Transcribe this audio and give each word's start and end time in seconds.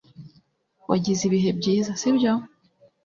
Wagize 0.89 1.21
ibihe 1.25 1.51
byiza, 1.59 1.91
sibyo? 2.01 2.33